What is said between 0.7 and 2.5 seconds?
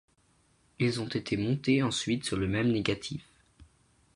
Ils ont été montés ensuite sur le